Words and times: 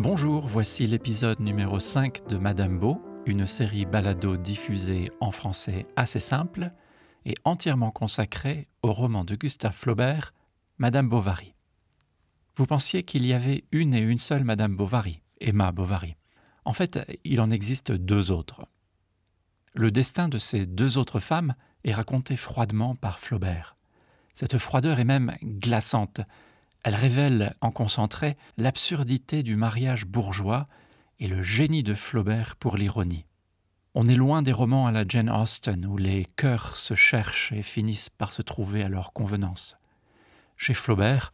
Bonjour, 0.00 0.46
voici 0.46 0.86
l'épisode 0.86 1.40
numéro 1.40 1.80
5 1.80 2.28
de 2.28 2.36
Madame 2.36 2.78
Beau, 2.78 3.02
une 3.26 3.48
série 3.48 3.84
balado 3.84 4.36
diffusée 4.36 5.10
en 5.20 5.32
français 5.32 5.88
assez 5.96 6.20
simple 6.20 6.70
et 7.24 7.34
entièrement 7.42 7.90
consacrée 7.90 8.68
au 8.82 8.92
roman 8.92 9.24
de 9.24 9.34
Gustave 9.34 9.74
Flaubert, 9.74 10.34
Madame 10.78 11.08
Bovary. 11.08 11.52
Vous 12.54 12.64
pensiez 12.64 13.02
qu'il 13.02 13.26
y 13.26 13.32
avait 13.32 13.64
une 13.72 13.92
et 13.92 13.98
une 13.98 14.20
seule 14.20 14.44
Madame 14.44 14.76
Bovary, 14.76 15.20
Emma 15.40 15.72
Bovary. 15.72 16.14
En 16.64 16.74
fait, 16.74 17.00
il 17.24 17.40
en 17.40 17.50
existe 17.50 17.90
deux 17.90 18.30
autres. 18.30 18.68
Le 19.74 19.90
destin 19.90 20.28
de 20.28 20.38
ces 20.38 20.64
deux 20.64 20.96
autres 20.96 21.18
femmes 21.18 21.56
est 21.82 21.92
raconté 21.92 22.36
froidement 22.36 22.94
par 22.94 23.18
Flaubert. 23.18 23.76
Cette 24.32 24.58
froideur 24.58 25.00
est 25.00 25.04
même 25.04 25.34
glaçante. 25.42 26.20
Elle 26.84 26.94
révèle 26.94 27.54
en 27.60 27.70
concentré 27.70 28.36
l'absurdité 28.56 29.42
du 29.42 29.56
mariage 29.56 30.06
bourgeois 30.06 30.68
et 31.18 31.26
le 31.26 31.42
génie 31.42 31.82
de 31.82 31.94
Flaubert 31.94 32.56
pour 32.56 32.76
l'ironie. 32.76 33.26
On 33.94 34.06
est 34.06 34.14
loin 34.14 34.42
des 34.42 34.52
romans 34.52 34.86
à 34.86 34.92
la 34.92 35.04
Jane 35.06 35.30
Austen 35.30 35.84
où 35.84 35.96
les 35.96 36.26
cœurs 36.36 36.76
se 36.76 36.94
cherchent 36.94 37.52
et 37.52 37.62
finissent 37.62 38.10
par 38.10 38.32
se 38.32 38.42
trouver 38.42 38.82
à 38.82 38.88
leur 38.88 39.12
convenance. 39.12 39.76
Chez 40.56 40.74
Flaubert, 40.74 41.32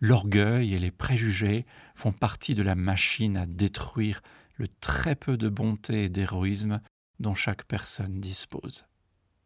l'orgueil 0.00 0.74
et 0.74 0.78
les 0.78 0.90
préjugés 0.90 1.66
font 1.94 2.12
partie 2.12 2.54
de 2.54 2.62
la 2.62 2.74
machine 2.74 3.36
à 3.36 3.46
détruire 3.46 4.22
le 4.54 4.66
très 4.66 5.14
peu 5.14 5.36
de 5.36 5.48
bonté 5.48 6.04
et 6.04 6.08
d'héroïsme 6.08 6.80
dont 7.20 7.34
chaque 7.34 7.64
personne 7.64 8.20
dispose. 8.20 8.86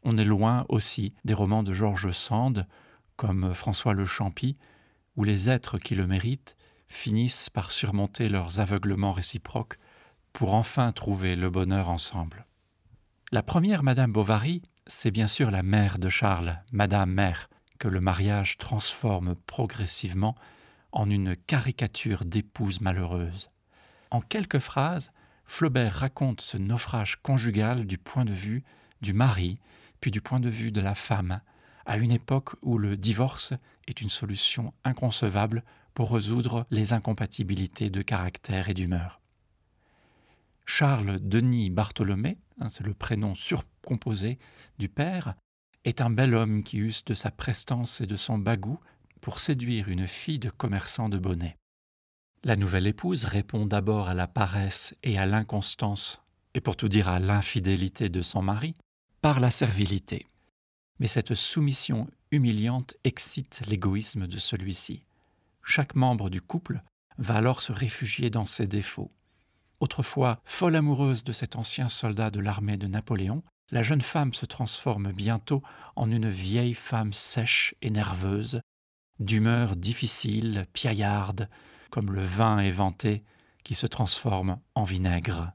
On 0.02 0.16
est 0.16 0.24
loin 0.24 0.64
aussi 0.68 1.12
des 1.24 1.34
romans 1.34 1.62
de 1.62 1.72
George 1.72 2.10
Sand, 2.12 2.66
comme 3.16 3.54
François 3.54 3.94
Le 3.94 4.04
Champy, 4.06 4.56
où 5.16 5.24
les 5.24 5.48
êtres 5.48 5.78
qui 5.78 5.94
le 5.94 6.06
méritent 6.06 6.56
finissent 6.88 7.50
par 7.50 7.72
surmonter 7.72 8.28
leurs 8.28 8.60
aveuglements 8.60 9.12
réciproques 9.12 9.78
pour 10.32 10.54
enfin 10.54 10.92
trouver 10.92 11.36
le 11.36 11.50
bonheur 11.50 11.88
ensemble. 11.88 12.46
La 13.32 13.42
première 13.42 13.82
Madame 13.82 14.12
Bovary, 14.12 14.62
c'est 14.86 15.10
bien 15.10 15.26
sûr 15.26 15.50
la 15.50 15.62
mère 15.62 15.98
de 15.98 16.08
Charles, 16.08 16.60
Madame 16.72 17.10
Mère, 17.10 17.48
que 17.78 17.88
le 17.88 18.00
mariage 18.00 18.58
transforme 18.58 19.34
progressivement 19.46 20.34
en 20.92 21.10
une 21.10 21.36
caricature 21.36 22.24
d'épouse 22.24 22.80
malheureuse. 22.80 23.50
En 24.10 24.20
quelques 24.20 24.60
phrases, 24.60 25.10
Flaubert 25.44 25.92
raconte 25.92 26.40
ce 26.40 26.56
naufrage 26.56 27.16
conjugal 27.22 27.86
du 27.86 27.98
point 27.98 28.24
de 28.24 28.32
vue 28.32 28.62
du 29.00 29.12
mari, 29.12 29.58
puis 30.00 30.10
du 30.10 30.20
point 30.20 30.40
de 30.40 30.48
vue 30.48 30.72
de 30.72 30.80
la 30.80 30.94
femme, 30.94 31.40
à 31.86 31.98
une 31.98 32.12
époque 32.12 32.54
où 32.62 32.78
le 32.78 32.96
divorce 32.96 33.54
est 33.86 34.00
une 34.00 34.08
solution 34.08 34.72
inconcevable 34.84 35.64
pour 35.94 36.12
résoudre 36.12 36.66
les 36.70 36.92
incompatibilités 36.92 37.90
de 37.90 38.02
caractère 38.02 38.68
et 38.68 38.74
d'humeur. 38.74 39.20
Charles 40.66 41.20
Denis 41.20 41.70
Bartholomé, 41.70 42.38
hein, 42.60 42.68
c'est 42.68 42.84
le 42.84 42.94
prénom 42.94 43.34
surcomposé 43.34 44.38
du 44.78 44.88
père, 44.88 45.34
est 45.84 46.00
un 46.00 46.10
bel 46.10 46.34
homme 46.34 46.62
qui 46.62 46.78
use 46.78 47.04
de 47.04 47.14
sa 47.14 47.30
prestance 47.30 48.00
et 48.00 48.06
de 48.06 48.16
son 48.16 48.38
bagout 48.38 48.80
pour 49.20 49.40
séduire 49.40 49.88
une 49.88 50.06
fille 50.06 50.38
de 50.38 50.50
commerçant 50.50 51.08
de 51.08 51.18
bonnet. 51.18 51.56
La 52.42 52.56
nouvelle 52.56 52.86
épouse 52.86 53.24
répond 53.24 53.66
d'abord 53.66 54.08
à 54.08 54.14
la 54.14 54.26
paresse 54.26 54.94
et 55.02 55.18
à 55.18 55.26
l'inconstance, 55.26 56.22
et 56.54 56.60
pour 56.60 56.76
tout 56.76 56.88
dire 56.88 57.08
à 57.08 57.18
l'infidélité 57.18 58.08
de 58.08 58.22
son 58.22 58.42
mari, 58.42 58.74
par 59.22 59.40
la 59.40 59.50
servilité. 59.50 60.26
Mais 60.98 61.06
cette 61.06 61.34
soumission 61.34 62.08
humiliante 62.30 62.94
excite 63.04 63.62
l'égoïsme 63.66 64.26
de 64.26 64.38
celui-ci. 64.38 65.04
Chaque 65.62 65.94
membre 65.94 66.30
du 66.30 66.40
couple 66.40 66.82
va 67.18 67.36
alors 67.36 67.62
se 67.62 67.72
réfugier 67.72 68.30
dans 68.30 68.46
ses 68.46 68.66
défauts. 68.66 69.12
Autrefois 69.80 70.40
folle 70.44 70.76
amoureuse 70.76 71.24
de 71.24 71.32
cet 71.32 71.56
ancien 71.56 71.88
soldat 71.88 72.30
de 72.30 72.40
l'armée 72.40 72.76
de 72.76 72.86
Napoléon, 72.86 73.42
la 73.70 73.82
jeune 73.82 74.00
femme 74.00 74.34
se 74.34 74.46
transforme 74.46 75.12
bientôt 75.12 75.62
en 75.96 76.10
une 76.10 76.28
vieille 76.28 76.74
femme 76.74 77.12
sèche 77.12 77.74
et 77.82 77.90
nerveuse, 77.90 78.60
d'humeur 79.20 79.76
difficile, 79.76 80.66
piaillarde, 80.72 81.48
comme 81.90 82.12
le 82.12 82.24
vin 82.24 82.58
éventé 82.58 83.24
qui 83.62 83.74
se 83.74 83.86
transforme 83.86 84.60
en 84.74 84.84
vinaigre. 84.84 85.52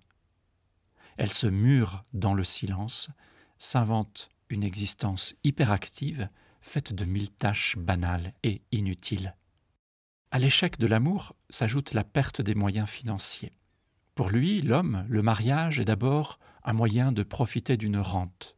Elle 1.18 1.34
se 1.34 1.48
mure 1.48 2.04
dans 2.14 2.34
le 2.34 2.44
silence, 2.44 3.10
s'invente 3.58 4.30
une 4.50 4.64
existence 4.64 5.36
hyperactive, 5.44 6.30
faite 6.62 6.94
de 6.94 7.06
mille 7.06 7.30
tâches 7.30 7.78
banales 7.78 8.34
et 8.44 8.62
inutiles. 8.72 9.36
À 10.32 10.40
l'échec 10.40 10.78
de 10.78 10.88
l'amour 10.88 11.36
s'ajoute 11.50 11.94
la 11.94 12.04
perte 12.04 12.42
des 12.42 12.56
moyens 12.56 12.90
financiers. 12.90 13.54
Pour 14.16 14.30
lui, 14.30 14.62
l'homme, 14.62 15.06
le 15.08 15.22
mariage 15.22 15.80
est 15.80 15.86
d'abord 15.86 16.40
un 16.64 16.74
moyen 16.74 17.12
de 17.12 17.24
profiter 17.24 17.78
d'une 17.78 18.00
rente. 18.00 18.58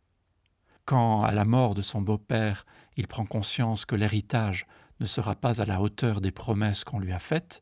Quand, 0.86 1.24
à 1.24 1.32
la 1.32 1.46
mort 1.46 1.76
de 1.76 1.82
son 1.82 2.02
beau-père, 2.02 2.66
il 2.98 3.08
prend 3.08 3.26
conscience 3.26 3.86
que 3.86 3.96
l'héritage 3.96 4.66
ne 5.00 5.06
sera 5.06 5.36
pas 5.36 5.62
à 5.62 5.66
la 5.66 5.82
hauteur 5.82 6.20
des 6.20 6.32
promesses 6.32 6.84
qu'on 6.84 7.00
lui 7.00 7.12
a 7.12 7.20
faites, 7.20 7.62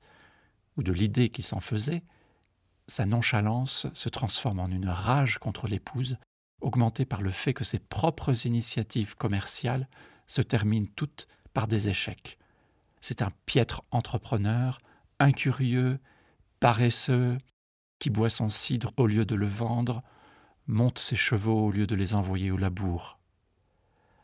ou 0.78 0.84
de 0.84 0.94
l'idée 0.94 1.30
qu'il 1.30 1.44
s'en 1.44 1.60
faisait, 1.60 2.04
sa 2.88 3.06
nonchalance 3.06 3.88
se 3.94 4.10
transforme 4.10 4.60
en 4.60 4.70
une 4.70 4.90
rage 4.90 5.38
contre 5.38 5.68
l'épouse, 5.68 6.18
augmentée 6.62 7.06
par 7.06 7.22
le 7.22 7.32
fait 7.32 7.54
que 7.54 7.64
ses 7.64 7.80
propres 7.80 8.46
initiatives 8.46 9.16
commerciales 9.16 9.88
se 10.28 10.42
terminent 10.42 10.88
toutes 10.96 11.28
par 11.54 11.68
des 11.68 11.90
échecs. 11.90 12.38
C'est 13.02 13.22
un 13.22 13.32
piètre 13.46 13.84
entrepreneur, 13.92 14.80
incurieux, 15.20 16.00
paresseux, 16.60 17.38
qui 18.00 18.10
boit 18.10 18.30
son 18.30 18.50
cidre 18.50 18.94
au 18.98 19.08
lieu 19.08 19.26
de 19.26 19.36
le 19.36 19.48
vendre, 19.48 20.04
monte 20.68 21.00
ses 21.00 21.16
chevaux 21.16 21.68
au 21.68 21.72
lieu 21.72 21.88
de 21.88 21.96
les 21.96 22.14
envoyer 22.14 22.52
au 22.52 22.58
labour. 22.58 23.20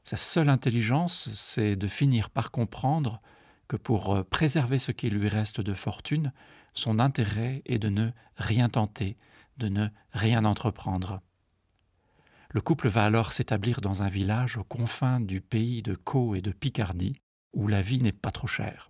Sa 0.03 0.17
seule 0.17 0.49
intelligence, 0.49 1.29
c'est 1.33 1.75
de 1.75 1.87
finir 1.87 2.29
par 2.29 2.51
comprendre 2.51 3.21
que 3.67 3.75
pour 3.75 4.15
euh, 4.15 4.23
préserver 4.23 4.77
ce 4.77 4.91
qui 4.91 5.09
lui 5.09 5.27
reste 5.27 5.61
de 5.61 5.73
fortune, 5.73 6.31
son 6.73 6.99
intérêt 6.99 7.63
est 7.65 7.79
de 7.79 7.89
ne 7.89 8.11
rien 8.37 8.69
tenter, 8.69 9.17
de 9.57 9.69
ne 9.69 9.87
rien 10.11 10.45
entreprendre. 10.45 11.21
Le 12.55 12.61
couple 12.61 12.87
va 12.87 13.03
alors 13.03 13.33
s'établir 13.33 13.81
dans 13.81 14.01
un 14.01 14.07
village 14.07 14.55
aux 14.55 14.63
confins 14.63 15.19
du 15.19 15.41
pays 15.41 15.81
de 15.81 15.93
Caux 15.93 16.35
et 16.35 16.41
de 16.41 16.53
Picardie, 16.53 17.19
où 17.51 17.67
la 17.67 17.81
vie 17.81 18.01
n'est 18.01 18.13
pas 18.13 18.31
trop 18.31 18.47
chère. 18.47 18.87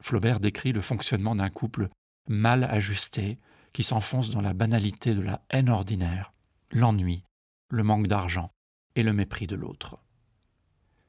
Flaubert 0.00 0.38
décrit 0.38 0.70
le 0.70 0.80
fonctionnement 0.80 1.34
d'un 1.34 1.50
couple 1.50 1.88
mal 2.28 2.62
ajusté, 2.62 3.40
qui 3.72 3.82
s'enfonce 3.82 4.30
dans 4.30 4.40
la 4.40 4.54
banalité 4.54 5.16
de 5.16 5.20
la 5.20 5.42
haine 5.50 5.68
ordinaire, 5.68 6.32
l'ennui, 6.70 7.24
le 7.70 7.82
manque 7.82 8.06
d'argent 8.06 8.52
et 8.94 9.02
le 9.02 9.12
mépris 9.12 9.48
de 9.48 9.56
l'autre. 9.56 9.98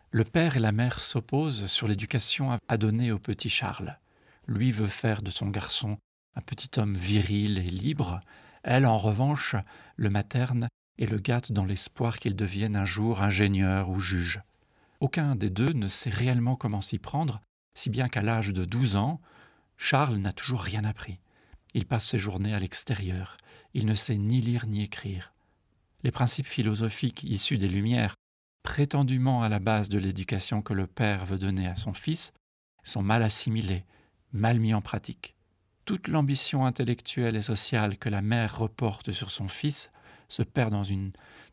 Le 0.10 0.24
père 0.24 0.58
et 0.58 0.62
la 0.62 0.72
mère 0.72 1.00
s'opposent 1.00 1.68
sur 1.68 1.88
l'éducation 1.88 2.58
à 2.68 2.78
donner 2.78 3.12
au 3.12 3.20
petit 3.20 3.50
Charles. 3.52 4.00
Lui 4.48 4.72
veut 4.72 4.88
faire 4.88 5.22
de 5.22 5.30
son 5.30 5.50
garçon 5.50 6.00
un 6.34 6.42
petit 6.42 6.80
homme 6.80 6.96
viril 6.96 7.60
et 7.60 7.70
libre, 7.70 8.20
elle, 8.64 8.88
en 8.88 8.98
revanche, 8.98 9.56
le 9.96 10.10
materne 10.10 10.68
et 10.98 11.06
le 11.06 11.18
gâte 11.18 11.52
dans 11.52 11.66
l'espoir 11.66 12.20
qu'il 12.20 12.36
devienne 12.36 12.76
un 12.76 12.86
jour 12.86 13.22
ingénieur 13.22 13.90
ou 13.90 14.00
juge. 14.00 14.42
Aucun 15.00 15.36
des 15.36 15.50
deux 15.50 15.74
ne 15.74 15.88
sait 15.88 16.10
réellement 16.10 16.56
comment 16.56 16.82
s'y 16.82 16.98
prendre, 16.98 17.42
si 17.76 17.90
bien 17.90 18.08
qu'à 18.08 18.24
l'âge 18.24 18.54
de 18.54 18.66
douze 18.66 18.96
ans, 18.96 19.22
Charles 19.78 20.18
n'a 20.18 20.34
toujours 20.34 20.62
rien 20.62 20.84
appris. 20.84 21.20
Il 21.74 21.86
passe 21.86 22.08
ses 22.08 22.18
journées 22.18 22.56
à 22.56 22.60
l'extérieur. 22.60 23.38
Il 23.76 23.86
ne 23.86 23.94
sait 23.94 24.18
ni 24.18 24.42
lire 24.42 24.66
ni 24.66 24.82
écrire. 24.82 25.34
Les 26.04 26.12
principes 26.12 26.48
philosophiques 26.48 27.24
issus 27.24 27.58
des 27.58 27.68
Lumières, 27.68 28.16
prétendument 28.64 29.44
à 29.44 29.50
la 29.50 29.60
base 29.60 29.90
de 29.90 30.00
l'éducation 30.00 30.62
que 30.62 30.74
le 30.74 30.88
père 30.88 31.26
veut 31.26 31.38
donner 31.38 31.68
à 31.68 31.76
son 31.76 31.94
fils, 31.94 32.34
sont 32.84 33.04
mal 33.04 33.22
assimilés, 33.22 33.86
mal 34.34 34.60
mis 34.60 34.74
en 34.74 34.82
pratique. 34.82 35.36
Toute 35.86 36.08
l'ambition 36.08 36.66
intellectuelle 36.66 37.36
et 37.36 37.42
sociale 37.42 37.98
que 37.98 38.10
la 38.10 38.22
mère 38.22 38.58
reporte 38.58 39.12
sur 39.12 39.32
son 39.32 39.48
fils 39.48 39.92
se 40.28 40.44
perd 40.44 40.72
dans, 40.72 40.84
une, 40.84 41.12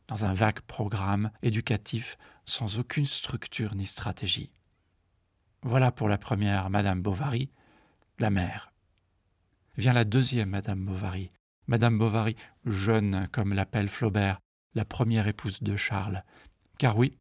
dans 0.09 0.25
un 0.25 0.35
vague 0.35 0.61
programme 0.61 1.31
éducatif 1.43 2.17
sans 2.47 2.79
aucune 2.79 3.07
structure 3.07 3.75
ni 3.75 3.87
stratégie. 3.87 4.53
Voilà 5.63 5.91
pour 5.91 6.09
la 6.09 6.19
première 6.19 6.69
Madame 6.71 7.01
Bovary, 7.01 7.51
la 8.19 8.31
mère. 8.31 8.73
Vient 9.77 9.93
la 9.93 10.05
deuxième 10.05 10.51
Madame 10.51 10.85
Bovary. 10.85 11.31
Madame 11.67 11.99
Bovary, 11.99 12.37
jeune 12.67 13.29
comme 13.33 13.55
l'appelle 13.55 13.89
Flaubert, 13.89 14.41
la 14.75 14.85
première 14.85 15.27
épouse 15.27 15.63
de 15.63 15.77
Charles. 15.77 16.23
Car 16.79 16.99
oui, 16.99 17.17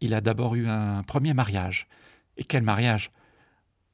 il 0.00 0.14
a 0.14 0.20
d'abord 0.20 0.54
eu 0.54 0.68
un 0.68 1.02
premier 1.02 1.34
mariage. 1.34 1.86
Et 2.36 2.44
quel 2.44 2.62
mariage? 2.62 3.10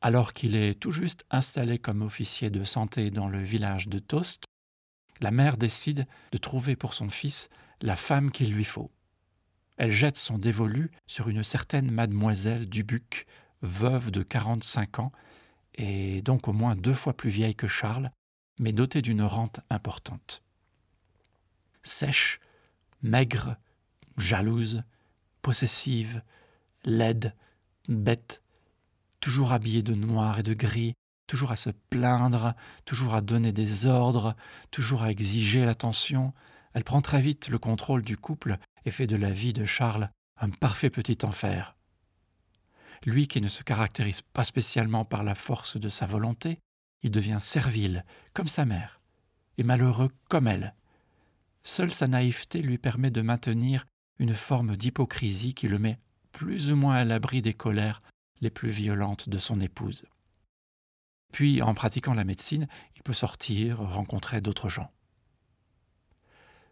Alors 0.01 0.33
qu'il 0.33 0.57
est 0.57 0.79
tout 0.79 0.93
juste 0.93 1.25
installé 1.31 1.79
comme 1.79 2.03
officier 2.03 2.51
de 2.51 2.65
santé 2.65 3.11
dans 3.11 3.29
le 3.29 3.43
village 3.43 3.89
de 3.89 3.99
Tost, 3.99 4.45
la 5.21 5.31
mère 5.31 5.57
décide 5.57 6.07
de 6.33 6.39
trouver 6.39 6.77
pour 6.77 6.95
son 6.95 7.09
fils 7.09 7.49
la 7.81 7.97
femme 7.97 8.31
qu'il 8.31 8.53
lui 8.53 8.65
faut. 8.65 8.91
Elle 9.77 9.91
jette 9.91 10.19
son 10.19 10.39
dévolu 10.39 10.91
sur 11.07 11.29
une 11.29 11.43
certaine 11.43 11.91
mademoiselle 11.91 12.69
Dubuc, 12.69 13.27
veuve 13.63 14.11
de 14.11 14.23
quarante-cinq 14.23 14.99
ans, 14.99 15.13
et 15.75 16.23
donc 16.23 16.49
au 16.49 16.53
moins 16.53 16.77
deux 16.77 16.95
fois 16.95 17.17
plus 17.17 17.31
vieille 17.31 17.55
que 17.55 17.69
Charles, 17.69 18.11
mais 18.59 18.73
dotée 18.73 19.03
d'une 19.03 19.23
rente 19.23 19.61
importante. 19.71 20.43
Sèche, 21.83 22.39
maigre, 23.03 23.57
jalouse, 24.17 24.85
possessive, 25.41 26.23
laide, 26.85 27.35
bête, 27.89 28.43
toujours 29.21 29.53
habillée 29.53 29.83
de 29.83 29.95
noir 29.95 30.39
et 30.39 30.43
de 30.43 30.55
gris, 30.55 30.95
toujours 31.33 31.53
à 31.53 31.57
se 31.57 31.71
plaindre, 31.89 32.53
toujours 32.85 33.15
à 33.15 33.23
donner 33.23 33.53
des 33.53 33.87
ordres, 33.87 34.37
toujours 34.71 35.03
à 35.03 35.11
exiger 35.11 35.65
l'attention, 35.65 36.35
elle 36.75 36.85
prend 36.85 37.01
très 37.01 37.23
vite 37.23 37.49
le 37.49 37.59
contrôle 37.59 38.03
du 38.03 38.19
couple 38.19 38.59
et 38.85 38.91
fait 38.91 39.07
de 39.07 39.17
la 39.17 39.31
vie 39.31 39.55
de 39.55 39.65
Charles 39.65 40.11
un 40.37 40.51
parfait 40.51 40.91
petit 40.91 41.25
enfer. 41.25 41.75
Lui 43.07 43.29
qui 43.29 43.41
ne 43.41 43.49
se 43.49 43.63
caractérise 43.63 44.21
pas 44.21 44.45
spécialement 44.45 45.07
par 45.07 45.25
la 45.25 45.35
force 45.35 45.79
de 45.79 45.89
sa 45.89 46.05
volonté, 46.05 46.59
il 47.03 47.11
devient 47.11 47.39
servile, 47.41 48.05
comme 48.35 48.49
sa 48.49 48.67
mère, 48.67 49.01
et 49.57 49.63
malheureux 49.63 50.11
comme 50.29 50.49
elle. 50.49 50.75
Seule 51.63 51.95
sa 51.95 52.09
naïveté 52.09 52.61
lui 52.61 52.77
permet 52.77 53.11
de 53.11 53.23
maintenir 53.23 53.87
une 54.19 54.35
forme 54.35 54.77
d'hypocrisie 54.77 55.55
qui 55.55 55.67
le 55.67 55.79
met 55.79 55.99
plus 56.31 56.71
ou 56.71 56.77
moins 56.77 56.97
à 56.97 57.05
l'abri 57.05 57.41
des 57.41 57.55
colères 57.55 58.03
les 58.43 58.51
plus 58.51 58.71
violentes 58.71 59.31
de 59.31 59.39
son 59.39 59.63
épouse. 59.63 60.05
Puis, 61.33 61.63
en 61.63 61.75
pratiquant 61.75 62.15
la 62.15 62.25
médecine, 62.25 62.69
il 62.95 63.03
peut 63.03 63.13
sortir, 63.13 63.79
rencontrer 63.79 64.41
d'autres 64.41 64.69
gens. 64.69 64.91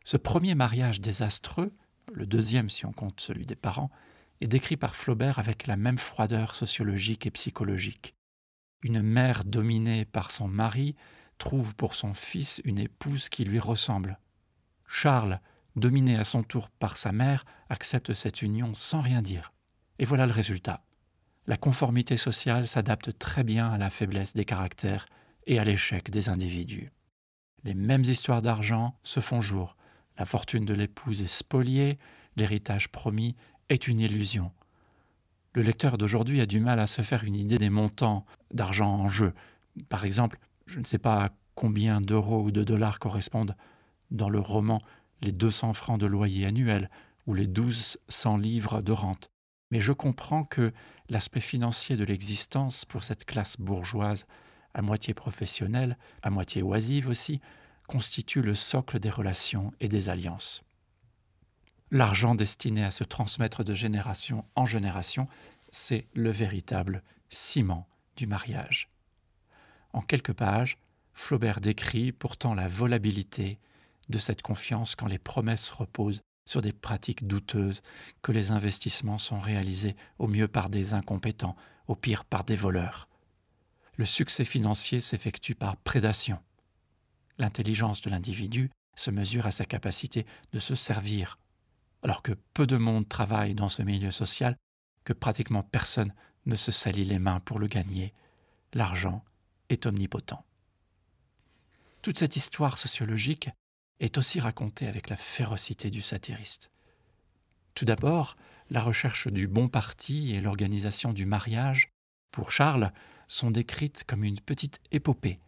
Ce 0.05 0.17
premier 0.17 0.55
mariage 0.55 1.01
désastreux, 1.01 1.75
le 2.13 2.27
deuxième 2.27 2.71
si 2.71 2.87
on 2.87 2.93
compte 2.93 3.21
celui 3.21 3.47
des 3.47 3.57
parents, 3.57 3.91
est 4.41 4.47
décrit 4.47 4.77
par 4.77 4.97
Flaubert 4.97 5.39
avec 5.39 5.67
la 5.67 5.77
même 5.77 5.99
froideur 5.99 6.55
sociologique 6.55 7.27
et 7.27 7.31
psychologique. 7.31 8.15
Une 8.83 9.03
mère 9.03 9.45
dominée 9.45 10.05
par 10.05 10.31
son 10.31 10.49
mari 10.49 10.95
trouve 11.39 11.75
pour 11.75 11.95
son 11.95 12.15
fils 12.15 12.61
une 12.65 12.79
épouse 12.79 13.29
qui 13.29 13.45
lui 13.45 13.59
ressemble. 13.59 14.19
Charles, 14.87 15.41
dominé 15.77 16.17
à 16.17 16.25
son 16.25 16.43
tour 16.43 16.71
par 16.71 16.97
sa 16.97 17.13
mère, 17.13 17.45
accepte 17.69 18.13
cette 18.13 18.43
union 18.43 18.75
sans 18.75 19.01
rien 19.01 19.23
dire. 19.23 19.53
Et 19.99 20.05
voilà 20.05 20.27
le 20.27 20.33
résultat. 20.33 20.83
La 21.51 21.57
conformité 21.57 22.17
sociale 22.17 22.69
s'adapte 22.69 23.19
très 23.19 23.43
bien 23.43 23.73
à 23.73 23.77
la 23.77 23.91
faiblesse 23.91 24.35
des 24.35 24.45
caractères 24.45 25.07
et 25.49 25.59
à 25.59 25.65
l'échec 25.65 26.09
des 26.09 26.29
individus. 26.29 26.93
Les 27.65 27.75
mêmes 27.75 28.05
histoires 28.05 28.41
d'argent 28.41 28.95
se 29.03 29.19
font 29.19 29.41
jour. 29.41 29.77
La 30.17 30.27
fortune 30.27 30.65
de 30.65 30.75
l'épouse 30.75 31.23
est 31.23 31.27
spoliée, 31.27 31.99
l'héritage 32.37 32.89
promis 32.93 33.35
est 33.69 33.89
une 33.89 33.99
illusion. 33.99 34.53
Le 35.53 35.63
lecteur 35.63 35.99
d'aujourd'hui 35.99 36.41
a 36.41 36.47
du 36.47 36.61
mal 36.61 36.79
à 36.79 36.87
se 36.87 37.03
faire 37.03 37.25
une 37.25 37.35
idée 37.35 37.59
des 37.59 37.69
montants 37.69 38.25
d'argent 38.55 38.95
en 38.95 39.09
jeu. 39.09 39.35
Par 39.89 40.05
exemple, 40.05 40.39
je 40.67 40.79
ne 40.79 40.85
sais 40.85 40.99
pas 40.99 41.31
combien 41.57 42.01
d'euros 42.01 42.45
ou 42.45 42.53
de 42.53 42.63
dollars 42.63 43.01
correspondent 43.01 43.57
dans 44.13 44.29
le 44.29 44.39
roman 44.39 44.81
les 45.21 45.33
200 45.33 45.73
francs 45.73 45.99
de 45.99 46.07
loyer 46.07 46.47
annuel 46.47 46.89
ou 47.27 47.35
les 47.35 47.49
1200 47.49 48.37
livres 48.37 48.83
de 48.83 48.93
rente. 48.93 49.33
Mais 49.71 49.81
je 49.81 49.93
comprends 49.93 50.45
que 50.45 50.73
l'aspect 51.09 51.41
financier 51.41 51.97
de 51.97 52.05
l'existence 52.05 52.85
pour 52.85 53.05
cette 53.05 53.25
classe 53.25 53.57
bourgeoise, 53.59 54.27
à 54.75 54.83
moitié 54.83 55.15
professionnelle, 55.15 55.97
à 56.23 56.31
moitié 56.31 56.63
oisive 56.63 57.09
aussi, 57.09 57.41
constitue 57.89 58.43
le 58.43 58.55
socle 58.55 59.01
des 59.01 59.11
relations 59.11 59.73
et 59.81 59.89
des 59.89 60.09
alliances. 60.09 60.63
L'argent 61.91 62.37
destiné 62.37 62.85
à 62.85 62.93
se 62.93 63.03
transmettre 63.03 63.65
de 63.65 63.75
génération 63.75 64.45
en 64.55 64.65
génération, 64.65 65.27
c'est 65.71 66.07
le 66.15 66.31
véritable 66.31 67.03
ciment 67.29 67.89
du 68.17 68.27
mariage. 68.27 68.89
En 69.93 70.01
quelques 70.01 70.33
pages, 70.33 70.79
Flaubert 71.15 71.61
décrit 71.61 72.13
pourtant 72.13 72.55
la 72.55 72.69
volabilité 72.69 73.59
de 74.09 74.19
cette 74.19 74.43
confiance 74.43 74.95
quand 74.95 75.07
les 75.07 75.19
promesses 75.19 75.71
reposent 75.71 76.21
sur 76.51 76.63
des 76.63 76.73
pratiques 76.73 77.29
douteuses, 77.29 77.81
que 78.23 78.33
les 78.33 78.51
investissements 78.51 79.19
sont 79.19 79.39
réalisés 79.39 79.95
au 80.19 80.27
mieux 80.27 80.49
par 80.49 80.69
des 80.69 80.95
incompétents, 80.95 81.55
au 81.87 81.95
pire 81.95 82.25
par 82.25 82.43
des 82.43 82.57
voleurs. 82.57 83.09
Le 83.95 84.05
succès 84.05 84.45
financier 84.45 84.99
s'effectue 85.01 85.55
par 85.55 85.77
prédation. 85.77 86.41
L'intelligence 87.39 88.01
de 88.01 88.11
l'individu 88.11 88.69
se 88.97 89.13
mesure 89.13 89.47
à 89.47 89.53
sa 89.53 89.65
capacité 89.65 90.27
de 90.53 90.59
se 90.59 90.75
servir, 90.75 91.39
alors 92.03 92.21
que 92.21 92.33
peu 92.53 92.67
de 92.67 92.77
monde 92.77 93.09
travaille 93.09 93.55
dans 93.55 93.69
ce 93.69 93.83
milieu 93.83 94.11
social, 94.11 94.57
que 95.05 95.13
pratiquement 95.13 95.63
personne 95.63 96.13
ne 96.47 96.57
se 96.57 96.73
salit 96.73 97.05
les 97.05 97.21
mains 97.21 97.39
pour 97.39 97.61
le 97.61 97.69
gagner. 97.69 98.13
L'argent 98.75 99.25
est 99.69 99.87
omnipotent. 99.87 100.45
Toute 102.03 102.19
cette 102.19 102.35
histoire 102.35 102.77
sociologique 102.77 103.51
est 104.01 104.19
aussi 104.19 104.41
racontée 104.41 104.89
avec 104.89 105.09
la 105.09 105.17
férocité 105.17 105.91
du 105.91 106.03
satiriste. 106.03 106.71
Tout 107.75 107.85
d'abord, 107.85 108.37
la 108.71 108.81
recherche 108.81 109.29
du 109.29 109.47
bon 109.47 109.69
parti 109.69 110.35
et 110.35 110.41
l'organisation 110.41 111.13
du 111.13 111.27
mariage, 111.27 111.93
pour 112.33 112.51
Charles, 112.51 112.93
sont 113.29 113.51
décrites 113.51 114.05
comme 114.07 114.25
une 114.25 114.41
petite 114.41 114.81
épopée. 114.91 115.39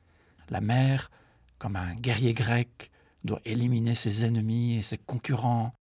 La 0.50 0.60
mère, 0.60 1.10
comme 1.58 1.76
un 1.76 1.94
guerrier 1.94 2.32
grec, 2.32 2.90
doit 3.24 3.40
éliminer 3.44 3.94
ses 3.94 4.24
ennemis 4.24 4.76
et 4.76 4.82
ses 4.82 4.98
concurrents, 4.98 5.74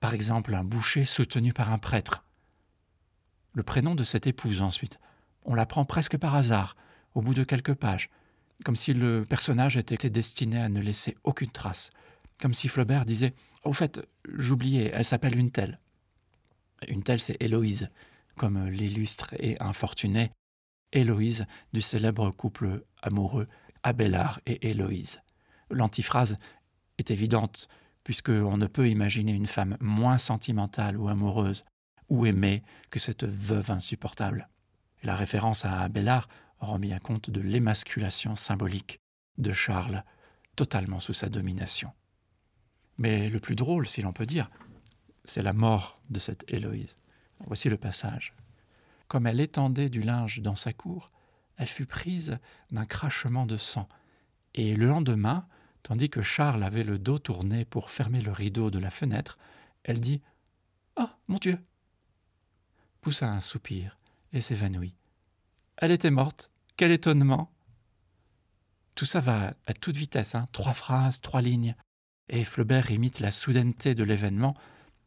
par 0.00 0.14
exemple 0.14 0.54
un 0.54 0.64
boucher 0.64 1.04
soutenu 1.04 1.52
par 1.52 1.72
un 1.72 1.78
prêtre. 1.78 2.24
Le 3.52 3.62
prénom 3.62 3.94
de 3.94 4.04
cette 4.04 4.26
épouse 4.26 4.60
ensuite, 4.62 4.98
on 5.44 5.54
l'apprend 5.54 5.84
presque 5.84 6.16
par 6.16 6.34
hasard, 6.34 6.76
au 7.14 7.22
bout 7.22 7.34
de 7.34 7.44
quelques 7.44 7.74
pages, 7.74 8.10
comme 8.64 8.76
si 8.76 8.92
le 8.92 9.24
personnage 9.24 9.76
était 9.76 10.10
destiné 10.10 10.60
à 10.60 10.68
ne 10.68 10.80
laisser 10.80 11.16
aucune 11.24 11.50
trace, 11.50 11.90
comme 12.40 12.54
si 12.54 12.68
Flaubert 12.68 13.04
disait 13.04 13.34
Au 13.64 13.72
fait, 13.72 14.06
j'oubliais, 14.28 14.90
elle 14.92 15.04
s'appelle 15.04 15.38
une 15.38 15.50
telle. 15.50 15.80
Une 16.88 17.02
telle, 17.02 17.20
c'est 17.20 17.36
Héloïse, 17.40 17.90
comme 18.36 18.68
l'illustre 18.68 19.34
et 19.38 19.60
infortuné 19.60 20.30
Héloïse 20.92 21.46
du 21.72 21.82
célèbre 21.82 22.30
couple 22.30 22.84
amoureux 23.02 23.48
Abélard 23.82 24.40
et 24.46 24.68
Héloïse. 24.68 25.20
L'antiphrase 25.70 26.38
est 26.98 27.10
évidente, 27.10 27.68
puisqu'on 28.04 28.56
ne 28.56 28.66
peut 28.66 28.88
imaginer 28.88 29.32
une 29.32 29.46
femme 29.46 29.76
moins 29.80 30.18
sentimentale 30.18 30.96
ou 30.96 31.08
amoureuse 31.08 31.64
ou 32.08 32.24
aimée 32.26 32.62
que 32.90 32.98
cette 32.98 33.24
veuve 33.24 33.70
insupportable. 33.70 34.48
la 35.02 35.16
référence 35.16 35.64
à 35.64 35.80
Abélard 35.80 36.28
rend 36.58 36.78
bien 36.78 36.98
compte 36.98 37.30
de 37.30 37.40
l'émasculation 37.40 38.34
symbolique 38.34 38.98
de 39.38 39.52
Charles, 39.52 40.02
totalement 40.56 41.00
sous 41.00 41.12
sa 41.12 41.28
domination. 41.28 41.92
Mais 42.98 43.28
le 43.28 43.40
plus 43.40 43.56
drôle, 43.56 43.86
si 43.86 44.02
l'on 44.02 44.12
peut 44.12 44.26
dire, 44.26 44.50
c'est 45.24 45.42
la 45.42 45.52
mort 45.52 46.00
de 46.10 46.18
cette 46.18 46.44
Héloïse. 46.48 46.96
Voici 47.46 47.68
le 47.68 47.76
passage. 47.76 48.34
Comme 49.08 49.26
elle 49.26 49.40
étendait 49.40 49.88
du 49.88 50.02
linge 50.02 50.40
dans 50.40 50.54
sa 50.54 50.72
cour, 50.72 51.10
elle 51.56 51.66
fut 51.66 51.86
prise 51.86 52.38
d'un 52.70 52.84
crachement 52.84 53.46
de 53.46 53.56
sang, 53.56 53.88
et 54.54 54.74
le 54.74 54.86
lendemain, 54.86 55.46
tandis 55.82 56.10
que 56.10 56.22
Charles 56.22 56.62
avait 56.62 56.84
le 56.84 56.98
dos 56.98 57.18
tourné 57.18 57.64
pour 57.64 57.90
fermer 57.90 58.20
le 58.20 58.32
rideau 58.32 58.70
de 58.70 58.78
la 58.78 58.90
fenêtre, 58.90 59.38
elle 59.84 60.00
dit 60.00 60.22
Ah, 60.96 61.16
mon 61.28 61.38
Dieu 61.38 61.58
poussa 63.00 63.30
un 63.30 63.40
soupir 63.40 63.98
et 64.32 64.40
s'évanouit. 64.40 64.96
Elle 65.76 65.92
était 65.92 66.10
morte. 66.10 66.50
Quel 66.76 66.90
étonnement 66.90 67.52
Tout 68.94 69.04
ça 69.04 69.20
va 69.20 69.54
à 69.66 69.74
toute 69.74 69.96
vitesse, 69.96 70.34
hein. 70.34 70.48
trois 70.52 70.74
phrases, 70.74 71.20
trois 71.20 71.42
lignes 71.42 71.76
et 72.28 72.44
Flaubert 72.44 72.90
imite 72.90 73.20
la 73.20 73.30
soudaineté 73.30 73.94
de 73.94 74.04
l'événement 74.04 74.54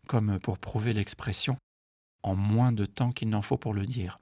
comme 0.07 0.39
pour 0.39 0.57
prouver 0.57 0.93
l'expression 0.93 1.57
en 2.23 2.35
moins 2.35 2.71
de 2.71 2.85
temps 2.85 3.11
qu'il 3.11 3.29
n'en 3.29 3.41
faut 3.41 3.57
pour 3.57 3.73
le 3.73 3.85
dire. 3.85 4.19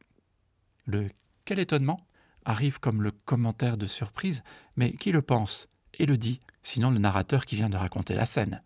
Le 0.86 1.10
quel 1.46 1.60
étonnement 1.60 2.06
arrive 2.44 2.80
comme 2.80 3.02
le 3.02 3.12
commentaire 3.12 3.78
de 3.78 3.86
surprise, 3.86 4.44
mais 4.76 4.92
qui 4.92 5.14
le 5.14 5.22
pense 5.22 5.70
et 5.94 6.06
le 6.06 6.18
dit, 6.18 6.42
sinon 6.62 6.92
le 6.92 7.00
narrateur 7.00 7.46
qui 7.46 7.56
vient 7.56 7.70
de 7.70 7.78
raconter 7.78 8.16
la 8.16 8.26
scène? 8.26 8.62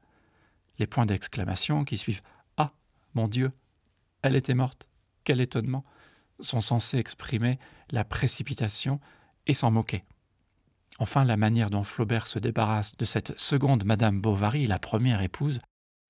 Les 0.79 0.87
points 0.87 1.05
d'exclamation 1.05 1.85
qui 1.85 1.99
suivent 1.99 2.21
Ah, 2.57 2.73
mon 3.13 3.27
Dieu, 3.27 3.51
elle 4.23 4.35
était 4.35 4.55
morte, 4.55 4.89
quel 5.23 5.41
étonnement 5.41 5.83
sont 6.39 6.61
censés 6.61 6.97
exprimer 6.97 7.59
la 7.91 8.03
précipitation 8.03 8.99
et 9.45 9.53
s'en 9.53 9.69
moquer. 9.69 10.03
Enfin, 11.01 11.25
la 11.25 11.35
manière 11.35 11.71
dont 11.71 11.81
Flaubert 11.81 12.27
se 12.27 12.37
débarrasse 12.37 12.95
de 12.95 13.05
cette 13.05 13.35
seconde 13.35 13.85
Madame 13.85 14.21
Bovary, 14.21 14.67
la 14.67 14.77
première 14.77 15.23
épouse, 15.23 15.59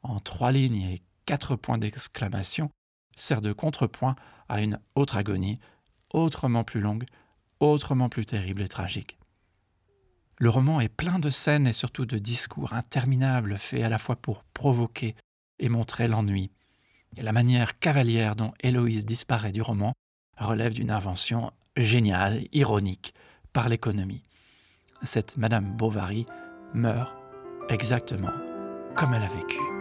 en 0.04 0.20
trois 0.20 0.52
lignes 0.52 0.82
et 0.82 1.02
quatre 1.26 1.56
points 1.56 1.78
d'exclamation, 1.78 2.70
sert 3.16 3.42
de 3.42 3.54
contrepoint 3.54 4.18
à 4.50 4.60
une 4.60 4.82
autre 4.96 5.16
agonie, 5.16 5.60
autrement 6.14 6.66
plus 6.66 6.82
longue, 6.82 7.06
autrement 7.62 8.10
plus 8.10 8.26
terrible 8.26 8.62
et 8.64 8.68
tragique. 8.68 9.18
Le 10.40 10.50
roman 10.50 10.82
est 10.82 10.94
plein 10.94 11.20
de 11.20 11.30
scènes 11.30 11.68
et 11.68 11.74
surtout 11.74 12.06
de 12.06 12.18
discours 12.18 12.74
interminables 12.74 13.58
faits 13.58 13.84
à 13.84 13.90
la 13.90 13.98
fois 13.98 14.18
pour 14.18 14.44
provoquer 14.44 15.16
et 15.60 15.70
montrer 15.70 16.10
l'ennui. 16.10 16.52
Et 17.16 17.22
la 17.22 17.32
manière 17.32 17.80
cavalière 17.80 18.36
dont 18.36 18.52
Héloïse 18.60 19.06
disparaît 19.06 19.54
du 19.54 19.62
roman 19.62 19.94
relève 20.38 20.74
d'une 20.74 20.92
invention 20.92 21.54
géniale, 21.78 22.46
ironique, 22.52 23.14
par 23.54 23.70
l'économie 23.70 24.24
cette 25.04 25.38
Madame 25.38 25.66
Bovary 25.78 26.26
meurt 26.74 27.16
exactement 27.70 28.32
comme 28.96 29.14
elle 29.14 29.24
a 29.24 29.28
vécu. 29.28 29.81